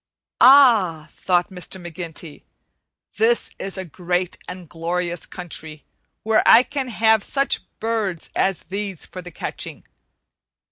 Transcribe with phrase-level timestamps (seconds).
[0.39, 1.79] "Ah!" thought Mr.
[1.79, 2.41] McGinty,
[3.17, 5.85] "this is a great and glorious country,
[6.23, 9.85] where I can have such birds as these for the catching.